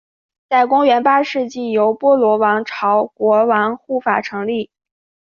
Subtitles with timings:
[0.49, 4.71] 在公元八世纪由波罗王朝国王护法成立。